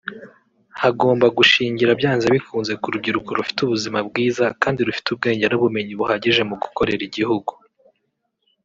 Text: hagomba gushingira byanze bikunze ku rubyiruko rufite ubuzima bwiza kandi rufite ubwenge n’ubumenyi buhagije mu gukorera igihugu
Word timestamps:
hagomba 0.81 1.25
gushingira 1.37 1.91
byanze 1.99 2.25
bikunze 2.35 2.73
ku 2.81 2.87
rubyiruko 2.93 3.29
rufite 3.37 3.59
ubuzima 3.61 3.99
bwiza 4.07 4.45
kandi 4.61 4.79
rufite 4.87 5.07
ubwenge 5.11 5.45
n’ubumenyi 5.47 5.93
buhagije 5.99 6.41
mu 6.49 6.55
gukorera 6.63 7.03
igihugu 7.09 7.51